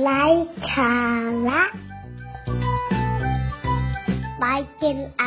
[0.00, 0.24] ไร้
[0.74, 0.94] สา
[1.48, 1.62] ระ
[4.38, 4.44] ไป
[4.82, 5.24] กินไอ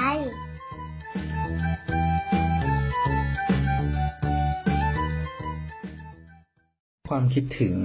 [7.10, 7.76] ความคิดถึง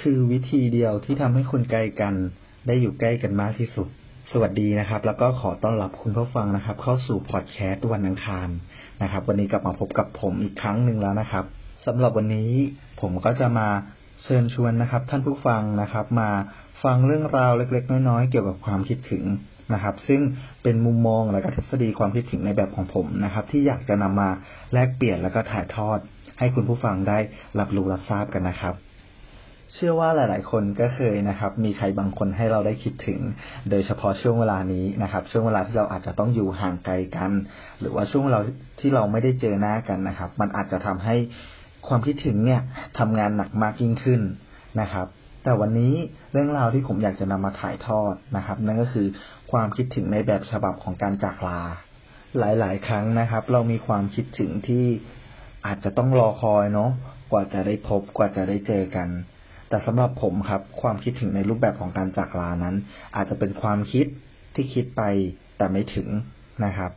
[0.00, 2.14] คือวิธีเดียวที่ทำให้คนไกลกัน
[2.66, 3.88] ได้อยู่ใกล้กันมากที่สุด
[4.32, 8.48] สวัสดีนะครับ แล้วก็ขอต้อนรับคุณผู้ฟังนะครับ เข้าสู่พอดแคสต์วันอังคาร
[9.02, 11.44] นะครับ วันนี้กลับมาพบกับผมอีกครั้งหนึ่งแล้วนะครับ
[11.86, 12.50] สำหรับวันนี้
[13.00, 13.68] ผมก็จะมา
[14.22, 16.30] เชิญชวนนะครับ ท่านผู้ฟังนะครับ มา
[16.84, 19.24] ฟังเรื่องราวเล็ก ๆ น้อยๆเกี่ยวกับความคิดถึง
[19.74, 20.20] นะครับ ซึ่ง
[20.62, 24.30] เป็นมุมมองและก็ทฤษฎีความคิดถึงในแบบของผมนะครับ ที่อยากจะนำมา
[24.72, 25.98] แลกเปลี่ยนแล้วก็ถ่ายทอด
[26.38, 27.18] ให้คุณผู้ฟังได้
[27.58, 28.74] รับรู้รับทราบกันนะครับ
[29.74, 33.20] เชื่อว่าหลาย ๆ คนก็เคยนะครับ มีใครบางคนให้เราได้คิดถึง
[33.70, 37.30] โดยเฉพาะช่วงเวลานี้นะครับ ช่วงเวลาที่เราอาจจะต้องอยู่ห่างไกลกัน
[37.80, 38.40] หรือว่าช่วงเรา
[38.80, 41.16] ที่เราไม่ได้เจอหน้ากันนะครับ มันอาจจะทำให้
[41.86, 42.60] ความคิดถึงเนี่ย
[42.98, 44.20] ทำงานหนักมากยิ่งขึ้น
[44.80, 45.06] นะครับ
[45.44, 45.94] แต่วันนี้
[46.32, 49.06] เรื่องราวที่ผมอยากจะนำมาถ่ายทอดนะครับ นั่นก็คือ
[49.52, 51.60] ความคิดถึงในแบบฉบับของการจากลา
[52.38, 54.84] หลาย ๆ ครั้งนะครับ เรามีความคิดถึงที่
[55.66, 56.90] อาจจะต้องรอคอยเนาะ
[57.32, 59.08] กว่าจะได้พบกว่าจะได้เจอกัน
[59.68, 62.74] แต่สำหรับผมครับ ความคิดถึงในรูปแบบของการจากลานั้น
[63.16, 64.06] อาจจะเป็นความคิด
[64.54, 65.02] ที่คิดไป
[65.58, 66.08] แต่ไม่ถึง
[66.64, 66.90] นะครับ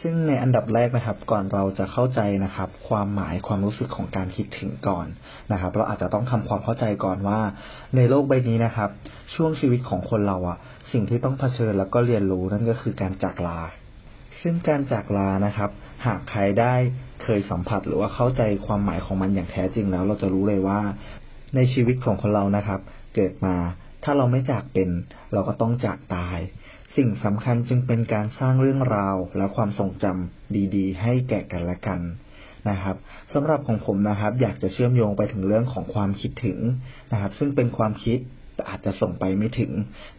[0.00, 5.06] ซึ่งในอันดับแรกนะครับ ก่อนเราจะเข้าใจนะครับ ความหมายความรู้สึกของการคิดถึงก่อน
[5.52, 7.40] นะครับ เราอาจจะต้องทำความเข้าใจก่อนว่า
[7.96, 8.90] ในโลกใบนี้นะครับ
[9.34, 10.58] ช่วงชีวิตของคนเราอะ
[10.92, 13.60] สิ่งที่ต้องเผชิญแล้วก็เรียนรู้นั่นก็คือการจากลา
[14.42, 15.70] ซึ่งการจากลานะครับ
[16.06, 16.74] หากใครได้
[17.22, 20.80] เคยสัมผัสหรือว่าเข้าใจความหมายของมันอย่างแท้จริงแล้ว เราจะรู้เลยว่า
[21.56, 22.80] ในชีวิตของคนเรานะครับ
[23.14, 23.56] เกิดมา
[24.04, 24.88] ถ้าเราไม่จากเป็น
[25.32, 26.38] เราก็ต้องจากตาย
[26.96, 32.00] สิ่งสำคัญจึงเป็นการสร้างเรื่องราวและความทรงจำดี ๆ ให้แก่กันและกัน
[32.70, 32.96] นะครับ
[33.32, 36.58] สำหรับของผมนะครับ อยากจะเชื่อมโยงไปถึงเรื่องของความคิดถึง
[37.12, 38.18] นะครับ ซึ่งเป็นความคิด
[38.54, 39.72] แต่อาจจะส่งไปไม่ถึง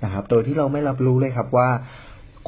[0.04, 1.70] นะครับ โดยที่เราไม่รับรู้เลยครับว่า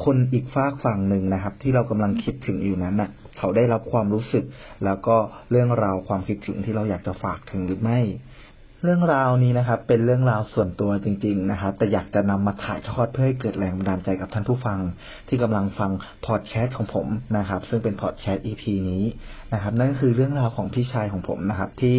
[0.04, 4.44] คนอีกฝากฝั่งหนึ่งนะครับ ที่เรากำลังคิดถึงอยู่นั้นน่ะ เขาได้รับความรู้สึก
[4.84, 5.16] แล้วก็
[5.50, 8.00] เรื่องราวความคิดถึงที่เราอยากจะฝากถึงหรือไม่
[8.86, 14.78] เรื่องราวนี้นะครับ เป็นเรื่องราวส่วนตัวจริง ๆ นะครับ แต่อยากจะนำมาถ่ายทอดเพื่อให้เกิดแรงบันดาลใจกับท่านผู้ฟัง
[15.28, 15.90] ที่กำลังฟัง
[16.26, 17.06] พอดแคสต์ของผม
[17.38, 19.04] นะครับ ซึ่งเป็นพอดแคสต์ EP นี้
[19.54, 21.96] นะครับ นั่นก็คือเรื่องราวของพี่ชายของผมนะครับ ที่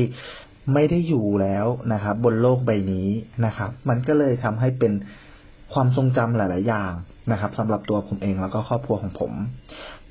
[0.74, 3.08] ไม่ได้อยู่แล้วนะครับ บนโลกใบนี้
[3.46, 4.94] นะครับ มันก็เลยทำให้เป็น
[5.74, 6.94] ความทรงจำหลาย ๆ อย่าง
[7.32, 9.32] นะครับสำหรับตัวผมเองแล้วก็ครอบครัวของผม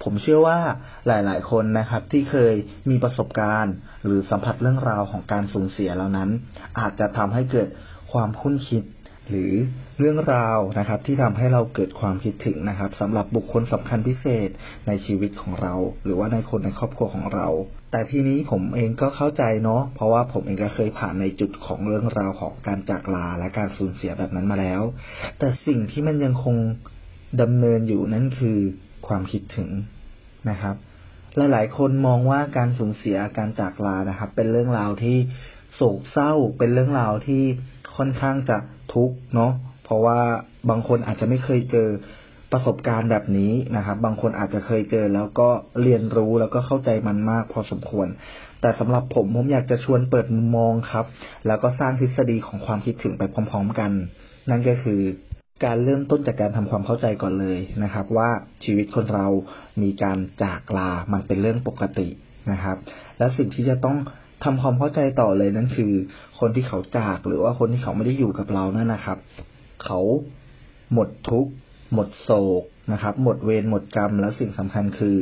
[0.02, 0.58] ผมเชื่อว่า
[1.06, 2.54] หลาย ๆ คนนะครับ ที่เคย
[2.90, 3.74] มีประสบการณ์
[4.04, 6.30] หรือสัมผัสเรื่องราวของการสูญเสียเหล่านั้น
[6.78, 7.68] อาจจะทำให้เกิด
[8.12, 8.84] ความคุ้นคิด
[9.30, 9.52] หรือ
[9.98, 14.48] เรื่องราวนะครับ ที่ทำให้เราเกิดความคิดถึงนะครับสำหรับบุคคลสำคัญพิเศษ
[14.86, 15.74] ในชีวิตของเรา
[16.04, 17.48] หรือว่าในคนในครอบครัวของเรา
[17.90, 24.82] แต่ทีนี้ผมเองก็เข้าใจเนาะเพราะว่าผมเองก็เคยผ่านในจุดของเรื่องราวของการจากลาและการสูญเสียแบบนั้นมาแล้ว
[25.38, 26.56] แต่สิ่งที่มันยังคง
[27.42, 28.58] ดำเนินอยู่นั่นคือ
[29.06, 29.70] ความคิดถึง
[30.50, 30.76] นะครับ
[31.36, 35.18] หลาย ๆ คนมองว่าการสูญเสียการจากลานะครับ เป็นเรื่องราวที่
[35.74, 37.42] โศกเศร้า เป็นเรื่องราวที่
[37.96, 38.58] ค่อนข้างจะ
[38.94, 39.52] ทุกข์เนาะ
[39.84, 40.20] เพราะว่า
[40.70, 41.88] บางคนอาจจะไม่เคยเจอ
[42.52, 45.48] ประสบการณ์แบบนี้นะครับ บางคนอาจจะเคยเจอแล้วก็
[45.82, 48.08] เรียนรู้แล้วก็เข้าใจมันมากพอสมควร
[48.60, 51.06] แต่สำหรับผมผมอยากจะชวนเปิดมุมมองครับ
[51.46, 53.92] แล้วก็สร้างทฤษฎีของความคิดถึงไปพร้อม ๆ กัน
[54.50, 55.00] นั่นก็คือ
[55.64, 58.30] การเริ่มต้นจากการทำความเข้าใจก่อนเลยนะครับ ว่า
[58.64, 59.26] ชีวิตคนเรา
[59.82, 62.08] มีการจากลา มันเป็นเรื่องปกติ
[62.52, 62.76] นะครับ
[63.18, 63.96] และสิ่งที่จะต้อง
[64.44, 65.92] ทำความเข้าใจต่อเลยนั่นคือ
[66.38, 69.18] คนที่เขาจากหรือว่าคนที่เขาไม่ได้อยู่กับเรานั่นนะครับ
[69.84, 70.00] เขา
[70.92, 71.52] หมดทุกข์
[71.94, 72.30] หมดโศ
[72.60, 72.62] ก
[72.92, 75.16] นะครับ หมดเวรหมดกรรม แล้วสิ่งสำคัญคือ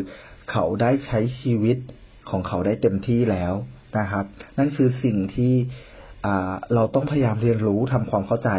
[0.51, 1.77] เขาได้ใช้ชีวิต
[2.31, 3.55] ของเขาได้เต็มที่แล้ว
[3.99, 4.25] นะครับ
[4.59, 5.55] นั่นคือสิ่งที่
[6.75, 8.51] เราต้องพยายามเรียนรู้ทำความเข้าใจ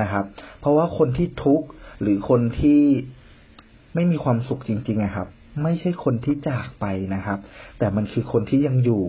[0.00, 0.24] นะครับ
[0.60, 1.66] เพราะว่าคนที่ทุกข์
[2.00, 2.82] หรือคนที่
[3.94, 5.28] ไม่มีความสุขจริงๆนะครับ
[5.62, 7.38] ไม่ใช่คนที่จากไปนะครับ
[7.78, 9.02] แต่มันคือคนที่ยังอยู่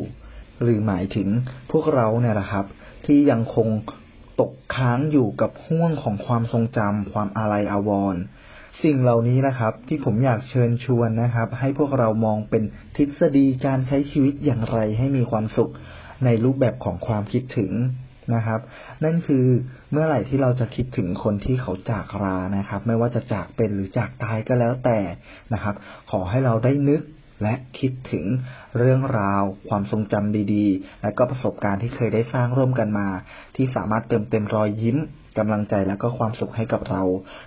[0.64, 1.28] หรือหมายถึง
[1.72, 2.66] พวกเราเนี่ยแหละครับ
[3.06, 3.68] ที่ยังคง
[4.42, 8.22] ตกค้างอยู่กับห่วงของความทรงจำความอาลัยอาวรณ์
[8.84, 12.64] สิ่งเหล่านี้นะครับ ที่ผมอยากเชิญชวนนะครับ ให้พวกเรามองเป็น
[12.96, 15.72] ทฤษฎีการใช้ชีวิตอย่างไรให้มีความสุข
[16.26, 17.72] ในรูปแบบของความคิดถึง
[18.36, 18.60] นะครับ
[19.04, 19.46] นั่นคือ
[19.92, 25.00] เมื่อไหร่ที่เราจะคิดถึงคนที่เขาจากรานะครับ ไม่ว่าจะจากเป็นหรือจากตายก็แล้วแต่
[25.54, 25.76] นะครับ
[26.12, 27.02] ขอให้เราได้นึก
[27.44, 28.26] และคิดถึง
[28.78, 33.08] เรื่องราว ความทรงจำดีๆ และก็ประสบการณ์ที่เคยได้สร้างร่วมกันมา
[33.56, 34.98] ที่สามารถเติมเต็มรอยยิ้ม
[35.38, 37.02] กำลังใจและก็ความสุขให้กับเรา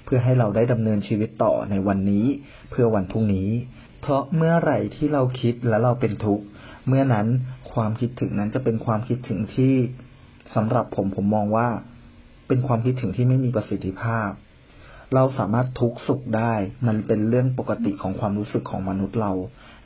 [0.05, 2.27] เพื่อให้เราได้ดำเนินชีวิตต่อในวันนี้
[2.71, 3.51] เพื่อวันพรุ่งนี้
[4.01, 6.45] เพราะเมื่อไหร่ที่เราคิดและเราเป็นทุกข์
[6.89, 7.27] เมื่อนั้น
[7.73, 9.75] ความคิดถึงนั้นจะเป็นความคิดถึงที่
[10.55, 11.69] สำหรับผมผมมองว่า
[12.49, 14.31] เป็นความคิดถึงที่ไม่มีประสิทธิภาพ
[15.15, 16.55] เราสามารถทุกข์สุขได้
[16.87, 19.33] มันเป็นเรื่องปกติของความรู้สึกของมนุษย์เรา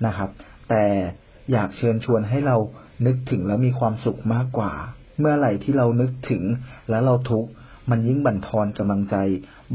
[0.07, 0.31] นะครับ
[0.69, 0.85] แต่
[1.53, 2.57] อยากเชิญชวนให้เรา
[3.07, 4.73] นึกถึงแล้วมีความสุขมากกว่า
[5.19, 6.43] เมื่อไหร่ที่เรานึกถึง
[6.91, 7.51] แล้วเราทุกข์
[7.91, 9.17] มันยิ่งบั่นทอนกำลังใจ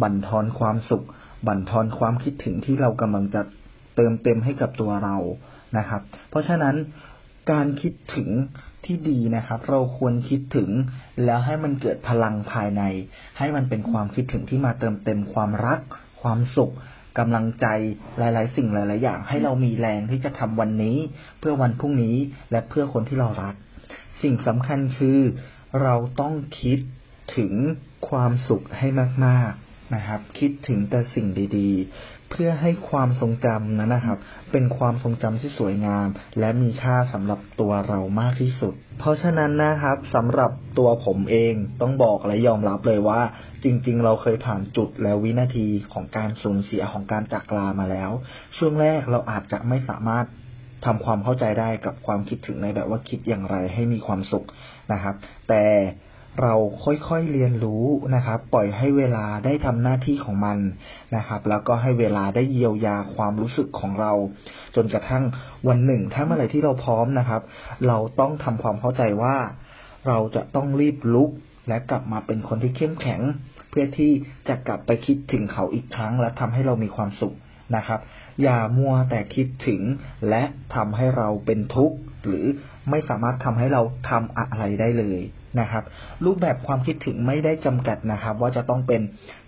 [0.02, 1.06] บั่นทอนความสุข
[1.48, 3.42] บั่นทอนความคิดถึงที่เรากำลังจะ
[3.96, 5.18] เติมเต็มให้กับตัวเรา
[5.78, 6.76] นะครับ เพราะฉะนั้น
[7.52, 8.30] การคิดถึง
[8.86, 10.70] ที่ดีนะครับ เราควรคิดถึง
[11.26, 12.84] แล้วให้มันเกิดพลังภายใน
[13.38, 15.80] ให้มันเป็นความคิดถึงที่มาเติมเต็มความรัก
[16.22, 16.74] ความสุข
[17.20, 17.66] กำลังใจ
[18.18, 20.98] หลาย ๆ สิ่งหลาย ๆ อย่าง ให้เรามีแรงที่จะทำวันนี้
[21.40, 22.16] เพื่อวันพรุ่งนี้
[22.52, 23.56] และเพื่อคนที่เรารัก
[24.22, 25.20] สิ่งสำคัญคือ
[25.82, 26.80] เราต้องคิด
[27.38, 27.54] ถึง
[28.10, 28.88] ความสุขให้
[29.26, 31.28] มาก ๆ นะครับ คิดถึงแต่สิ่ง
[31.58, 34.18] ดีๆ เพื่อให้ความทรงจำนั้นนะครับ
[34.52, 36.08] เป็นความทรงจำที่สวยงาม
[36.40, 43.22] และมีค่าสำหรับตัวเรามากที่สุด เพราะฉะนั้นนะครับสำหรับตัวผมเองต้องบอกและยอมรับเลยว่า
[43.64, 48.12] จริง ๆ เราเคยผ่านจุดและวินาทีของการสูญเสียของการจากลามาแล้ว
[48.58, 50.26] ช่วงแรกเราอาจจะไม่สามารถ
[50.86, 54.46] ทำความเข้าใจได้กับความคิดถึงในแบบว่าคิดอย่างไรให้มีความสุข
[54.94, 55.16] นะครับ
[55.50, 55.64] แต่
[56.42, 57.86] เราค่อยๆเรียนรู้
[58.16, 60.58] นะครับ ปล่อยให้เวลาได้ทำหน้าที่ของมัน
[61.16, 64.12] นะครับ แล้วก็ให้เวลาได้เยียวยาความรู้สึกของเรา
[64.76, 65.24] จนกระทั่ง
[65.68, 67.42] วันหนึ่ง ถ้าเมื่อไหร่ที่เราพร้อมนะครับ
[67.88, 69.36] เราต้องทำความเข้าใจว่า
[70.08, 71.30] เราจะต้องรีบลุก
[71.68, 73.22] และกลับมาเป็นคนที่เข้มแข็ง
[73.70, 74.12] เพื่อที่
[74.48, 77.36] จะกลับไปคิดถึงเขาอีกครั้ง และทำให้เรามีความสุข
[77.76, 78.00] นะครับ
[78.42, 79.82] อย่ามัวแต่คิดถึง
[80.30, 80.44] และ
[80.76, 82.46] ทำให้เราเป็นทุกข์หรือ
[82.90, 85.22] ไม่สามารถทำให้เราทำอะไรได้เลย
[85.60, 85.84] นะครับ
[86.26, 89.02] รูปแบบความคิดถึงไม่ได้จำกัดนะครับ ว่าจะต้องเป็น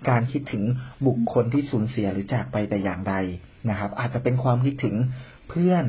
[0.10, 0.64] การคิดถึง
[1.08, 3.16] บุคคลที่สูญเสียหรือจากไปแต่อย่างใด
[3.70, 4.96] นะครับ อาจจะเป็นความคิดถึง
[5.50, 5.86] เพื่อน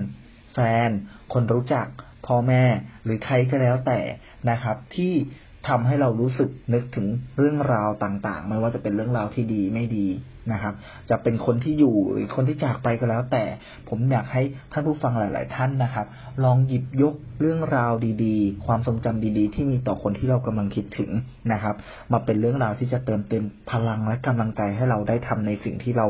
[0.52, 0.58] แฟ
[0.88, 0.90] น
[1.32, 1.86] คนรู้จัก
[2.26, 2.64] พ่อแม่
[3.04, 4.00] หรือใครก็แล้วแต่
[4.50, 5.12] นะครับ ที่
[5.68, 7.06] ทำให้เรารู้สึกนึกถึง
[7.38, 10.08] เรื่องราวต่างๆ ไม่ว่าจะเป็นเรื่องราวที่ดีไม่ดี
[10.52, 10.74] นะครับ
[11.10, 13.44] จะเป็นคนที่อยู่หรือคนที่จากไปก็แล้ว แต่
[13.88, 16.06] ผมอยากให้ท่านผู้ฟังหลาย ๆ ท่านนะครับ
[16.44, 17.92] ลองหยิบยกเรื่องราว
[18.24, 21.10] ดีๆ ความทรงจำดีๆ ที่มีต่อคนที่เรากำลังคิดถึง
[21.52, 21.74] นะครับ
[22.12, 26.06] มาเป็นเรื่องราวที่จะเติมเต็มพลังและกำลังใจให้เราได้ทำในสิ่งที่เรา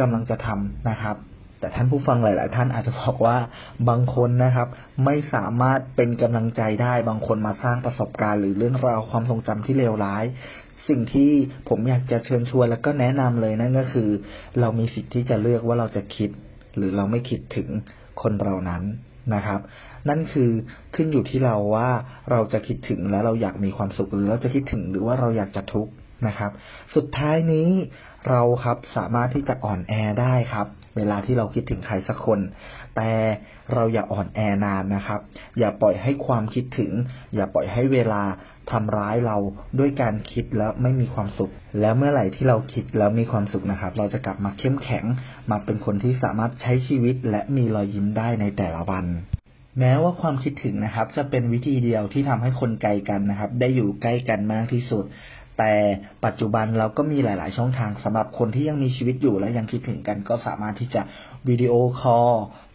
[0.00, 1.16] กำลังจะทำนะครับ
[1.62, 3.36] แต่ท่านผู้ฟังหลาย ๆ ท่านอาจจะบอกว่า
[3.88, 4.68] บางคนนะครับ
[5.04, 10.24] ไม่สามารถเป็นกำลังใจได้ บางคนมาสร้างประสบการณ์ หรือเรื่องราวความทรงจำที่เลวร้าย
[10.88, 11.30] สิ่งที่
[11.68, 14.08] ผมอยากจะเชิญชวนแล้วก็แนะนำเลยนั่นก็คือ
[14.60, 16.30] เรามีสิทธิ์ที่จะเลือกว่าเราจะคิด
[16.76, 17.68] หรือเราไม่คิดถึง
[18.22, 18.82] คนเรานั้น
[19.34, 19.60] นะครับ
[20.08, 20.50] นั่นคือ
[20.94, 21.88] ขึ้นอยู่ที่เราว่า
[22.30, 25.92] เราจะคิดถึงแล้วเราอยากมีความสุขหรือเราจะคิดถึงหรือว่าเราอยากจะทุกข์
[26.26, 26.50] นะครับ
[26.94, 27.68] สุดท้ายนี้
[28.28, 30.66] เราครับสามารถที่จะอ่อนแอได้ครับ
[30.96, 32.40] เวลาที่เราคิดถึงใครสักคน
[32.96, 33.12] แต่
[33.72, 35.20] เราอย่าอ่อนแอนานนะครับ
[35.58, 36.92] อย่าปล่อยให้ความคิดถึง
[37.34, 38.22] อย่าปล่อยให้เวลา
[38.70, 39.36] ทำร้ายเรา
[39.78, 45.04] ด้วยการคิดแล้วไม่มีความสุข แล้วเมื่อไหร่ที่เราคิดแล้วมีความสุขนะครับ เราจะกลับมาเข้มแข็ง
[45.50, 49.06] มาเป็นคนที่สามารถใช้ชีวิตและมีรอยยิ้มได้ในแต่ละวัน
[49.80, 55.04] แม้ว่าความคิดถึงนะครับ จะเป็นวิธีเดียวที่ทำให้คนไกลกันนะครับ ได้อยู่ใกล้กันมากที่สุด
[55.58, 55.72] แต่
[56.24, 61.02] ปัจจุบันเราก็มีหลาย ๆ ช่องทางสำหรับคนที่ยังมีชีวิตอยู่และยังคิดถึงกัน ก็สามารถที่จะ
[61.48, 62.30] วิดีโอคอล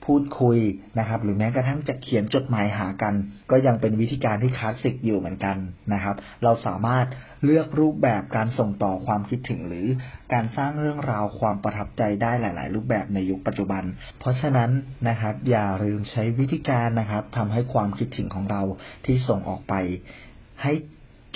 [0.05, 0.59] พูดคุย
[0.99, 3.13] นะครับ หรือแม้กระทั่งจะเขียนจดหมายหากัน
[3.51, 5.57] ก็ยังเป็นวิธีการที่คลาสสิกอยู่เหมือนกัน
[5.93, 7.05] นะครับ เราสามารถ
[7.43, 9.87] เลือกรูปแบบการส่งต่อความคิดถึง หรือ
[10.33, 13.83] การสร้างเรื่องราวความประทับใจได้หลาย ๆ รูปแบบในยุคปัจจุบัน
[14.19, 14.71] เพราะฉะนั้น
[15.09, 18.61] นะครับ อย่าลืมใช้วิธีการนะครับทำให้ความคิดถึงของเรา
[19.05, 19.73] ที่ส่งออกไป
[20.63, 20.73] ให้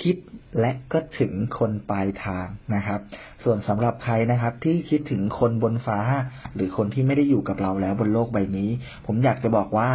[0.02, 0.16] คิด
[0.60, 3.00] และก็ถึงคนปลายทางนะครับ
[3.44, 6.00] ส่วนสำหรับใครนะครับ ที่คิดถึงคนบนฟ้า
[6.54, 8.70] หรือคนที่ไม่ได้อยู่กับเราแล้วบนโลกใบนี้
[9.06, 9.90] ผมอยากจะบอกว่า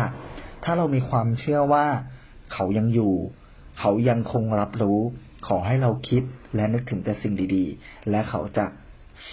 [0.64, 1.86] ถ้าเรามีความเชื่อว่า
[2.54, 3.14] เขายังอยู่
[3.80, 5.00] เขายังคงรับรู้
[5.48, 6.24] ขอให้เราคิด
[6.56, 8.66] และนึกถึงแต่สิ่งดีๆ และเขาจะ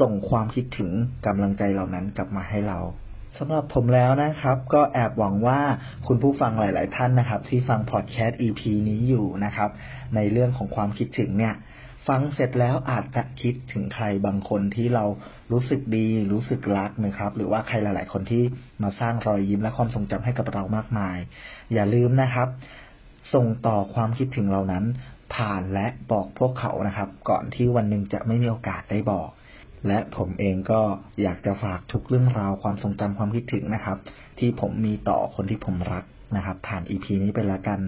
[0.00, 0.90] ส่งความคิดถึง
[1.26, 2.78] กำลังใจเหล่านั้นกลับมาให้เรา
[3.38, 5.61] สำหรับผมแล้วนะครับ ก็แอบหวังว่า
[6.07, 9.71] คุณผู้ฟังหลาย ๆ ท่านนะครับ ที่ฟังพอดแคสต์ EP นี้อยู่นะครับ
[10.14, 11.55] ในเรื่องของความคิดถึงเนี่ย
[12.09, 15.05] ฟังเสร็จแล้วอาจจะคิดถึงใครบางคนที่เรา
[15.53, 18.43] รู้สึกดีรู้สึกรักนะครับ หรือว่าใครหลาย ๆ คนที่
[18.83, 21.19] มาสร้างรอยยิ้มและความทรงจำให้กับเรามากมาย
[21.73, 22.49] อย่าลืมนะครับ
[23.35, 24.85] ส่งต่อความคิดถึงเหล่านั้น
[25.35, 29.29] ผ่านและบอกพวกเขานะครับ ก่อนที่วันหนึ่งจะไม่มีโอกาสได้บอก
[29.88, 30.81] และผมเองก็
[31.23, 33.99] อยากจะฝากทุกเรื่องราวความทรงจำความคิดถึงนะครับ
[34.38, 36.05] ที่ผมมีต่อคนที่ผมรัก
[36.37, 37.81] นะครับ ผ่านอีพีนี้ไปละกัน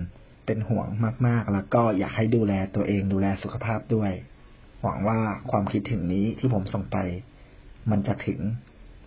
[0.47, 0.87] เป็นห่วง
[1.27, 4.13] มากๆ แล้วก็อยากให้ดูแลตัวเองดูแลสุขภาพด้วย
[4.83, 5.19] หวังว่า
[5.51, 6.97] ความคิดถึงนี้ที่ผมส่งไป
[7.91, 8.41] มันจะถึง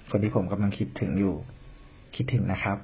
[0.10, 1.36] คนที่ผมกำลังคิดถึงอยู่
[2.16, 2.78] คิดถึงนะครับ